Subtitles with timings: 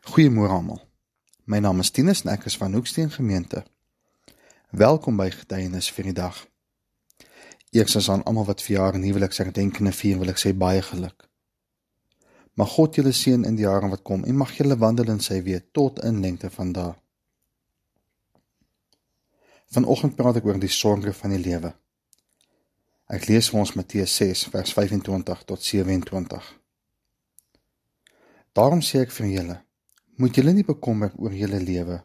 [0.00, 0.80] Goeiemôre almal.
[1.44, 3.60] My naam is Tinus en ek is van Hoeksteen Gemeente.
[4.72, 6.38] Welkom by Getuienis vir die dag.
[7.76, 11.28] Eers aan almal wat verjaar en huweliks herdenkende vier, wil ek sê baie geluk.
[12.56, 15.42] Mag God julle seën in die jare wat kom en mag julle wandel in sy
[15.44, 16.96] weë tot in lengte van dae.
[19.76, 21.76] Vanoggend praat ek oor die sorges van die lewe.
[23.12, 26.54] Ek lees vir ons Matteus 6 vers 25 tot 27.
[28.56, 29.64] Daarom sê ek vir julle
[30.20, 31.96] moet julle nie bekommer oor julle lewe,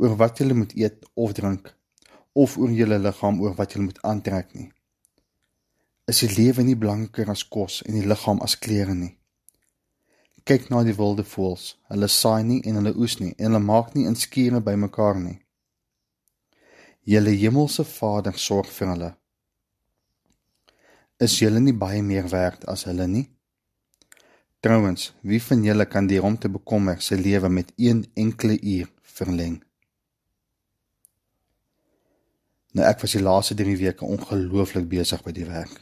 [0.00, 1.68] oor wat julle moet eet of drink,
[2.32, 4.70] of oor julle liggaam oor wat julle moet aantrek nie.
[6.08, 9.12] Is die lewe nie belangriker as kos en die liggaam as klere nie?
[10.48, 11.74] Kyk na die wilde voëls.
[11.92, 15.36] Hulle saai nie en hulle oes nie en hulle maak nie in skure bymekaar nie.
[17.04, 19.10] Julle hemelse Vader sorg vir hulle.
[21.20, 23.28] Is julle nie baie meer werd as hulle nie?
[24.68, 28.90] Trouwens, wie van julle kan die om te bekommer sy lewe met een enkele uur
[29.16, 29.54] verleng?
[32.76, 35.72] Nou ek was die laaste 3 weke ongelooflik besig by die werk.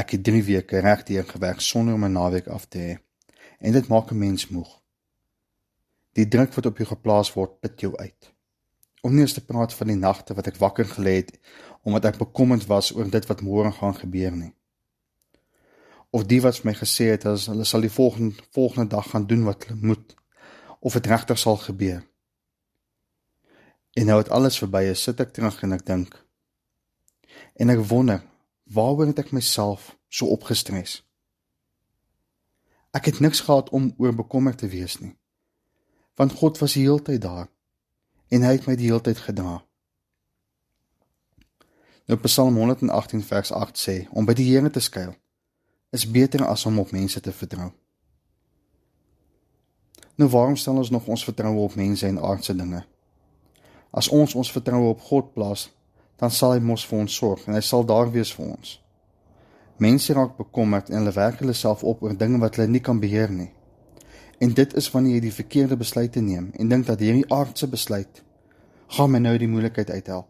[0.00, 2.94] Ek het 3 weke regdeur gewerk sonder om 'n naweek af te hê.
[3.60, 4.70] En dit maak 'n mens moeg.
[6.16, 8.32] Die druk wat op jou geplaas word, put jou uit.
[9.02, 11.38] Om nie eens te praat van die nagte wat ek wakker gelê het
[11.82, 14.54] omdat ek bekommerd was oor dit wat môre gaan gebeur nie
[16.10, 19.44] of die wat my gesê het as hulle sal die volgende volgende dag gaan doen
[19.46, 20.16] wat hulle moet
[20.80, 22.02] of dit regtig sal gebeur.
[23.92, 26.18] En nou het alles verby is, sit ek terug en ek dink
[27.60, 28.22] en ek wonder
[28.64, 31.00] waaroor het ek myself so opgestres?
[32.96, 35.14] Ek het niks gehad om oor bekommerd te wees nie.
[36.18, 37.48] Want God was die hele tyd daar
[38.30, 39.60] en hy het my die hele tyd gedra.
[42.10, 45.14] Nou Psalm 118 vers 8 sê om by die Here te skuil
[45.90, 47.70] is beter as om op mense te vertrou.
[50.14, 52.84] Nou waarom stel ons nog ons vertroue op mense en aardse dinge?
[53.90, 55.70] As ons ons vertroue op God plaas,
[56.20, 58.76] dan sal hy mos vir ons sorg en hy sal daar wees vir ons.
[59.80, 63.00] Mense raak bekommerd en hulle werk hulle self op oor dinge wat hulle nie kan
[63.00, 63.48] beheer nie.
[64.40, 68.22] En dit is wanneer jy die verkeerde besluite neem en dink dat hierdie aardse besluit
[68.96, 70.28] gaan my nou die moeilikheid uithelp.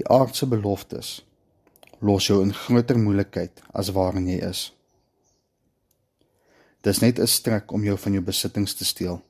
[0.00, 1.18] Die aardse beloftes
[2.00, 4.70] los jou in groter moeilikheid as waarin jy is.
[6.80, 9.22] Dis net 'n stryk om jou van jou besittings te steel.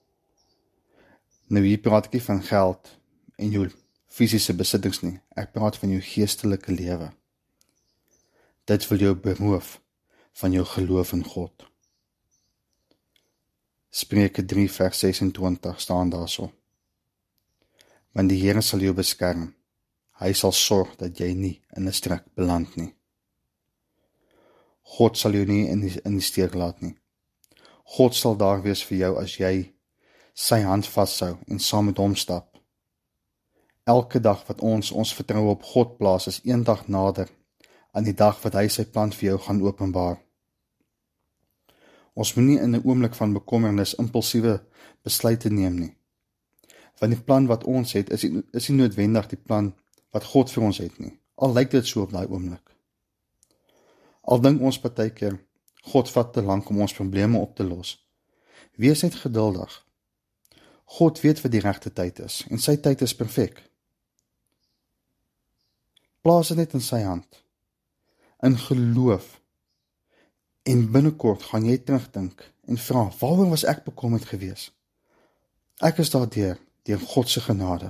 [1.49, 2.99] Nou hier praat ek nie van geld
[3.39, 3.71] en jou
[4.07, 5.21] fisiese besittings nie.
[5.37, 7.13] Ek praat van jou geestelike lewe.
[8.65, 9.81] Dit wil jou beroof
[10.33, 11.67] van jou geloof in God.
[13.91, 16.53] Spreuke 3 vers 26 staan daarso.
[18.13, 19.55] Want die Here sal jou beskerm
[20.21, 22.95] Hy sal sorg dat jy nie in 'n struik beland nie.
[24.83, 26.97] God sal jou nie in die, in die steek laat nie.
[27.97, 29.73] God sal daar wees vir jou as jy
[30.35, 32.59] sy hand vashou en saam met hom stap.
[33.87, 37.29] Elke dag wat ons ons vertroue op God plaas, is eendag nader
[37.93, 40.19] aan die dag wat hy sy plan vir jou gaan openbaar.
[42.15, 44.61] Ons moenie in 'n oomblik van bekommernis impulsiewe
[45.03, 45.95] besluite neem nie.
[47.01, 49.75] Want die plan wat ons het, is is nie noodwendig die plan
[50.11, 51.15] wat God vir ons het nie.
[51.41, 52.75] Al lyk dit so op daai oomblik.
[54.23, 55.39] Al dink ons partykeer
[55.91, 57.97] God vat te lank om ons probleme op te los.
[58.77, 59.73] Wees net geduldig.
[60.99, 63.63] God weet wat die regte tyd is en sy tyd is perfek.
[66.21, 67.45] Plaas dit net in sy hand.
[68.45, 69.39] In geloof.
[70.69, 74.75] En binnekort gaan jy terugdink en vra, waaroor was ek bekommerd geweest?
[75.81, 77.89] Ek is daardeur deur God se genade.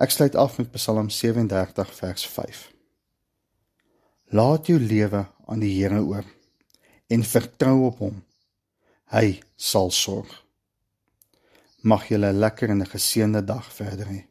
[0.00, 2.60] Ek sluit af met Psalm 37 vers 5.
[4.32, 6.24] Laat jou lewe aan die Here oor
[7.12, 8.22] en vertrou op hom.
[9.12, 10.30] Hy sal sorg.
[11.84, 14.29] Mag jy 'n lekker en 'n geseënde dag verder hê.